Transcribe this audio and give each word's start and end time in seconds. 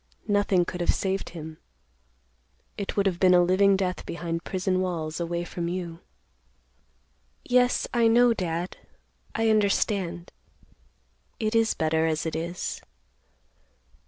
Nothing 0.27 0.65
could 0.65 0.81
have 0.81 0.91
saved 0.91 1.29
him. 1.29 1.59
It 2.75 2.97
would 2.97 3.05
have 3.05 3.19
been 3.19 3.35
a 3.35 3.43
living 3.43 3.77
death 3.77 4.03
behind 4.03 4.43
prison 4.43 4.79
walls 4.81 5.19
away 5.19 5.43
from 5.43 5.67
you." 5.67 5.99
"Yes, 7.45 7.85
I 7.93 8.07
know, 8.07 8.33
Dad. 8.33 8.77
I 9.35 9.51
understand. 9.51 10.31
It 11.39 11.53
is 11.53 11.75
better 11.75 12.07
as 12.07 12.25
it 12.25 12.35
is. 12.35 12.81